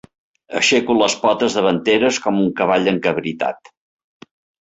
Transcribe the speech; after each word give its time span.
Aixeco 0.59 0.93
les 1.01 1.15
potes 1.25 1.57
davanteres 1.59 2.17
com 2.25 2.41
un 2.45 2.49
cavall 2.61 2.91
encabritat. 2.93 3.73